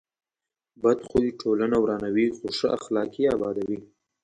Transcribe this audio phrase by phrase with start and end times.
[0.81, 3.79] بد خوی ټولنه ورانوي، خو ښه اخلاق یې ابادوي.